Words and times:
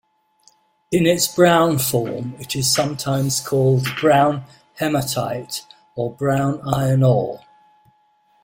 In 0.91 1.05
its 1.05 1.27
brown 1.27 1.77
form 1.77 2.33
it 2.39 2.55
is 2.55 2.67
sometimes 2.67 3.39
called 3.39 3.85
brown 3.99 4.45
hematite 4.79 5.61
or 5.95 6.11
brown 6.11 6.59
iron 6.67 7.03
ore. 7.03 7.41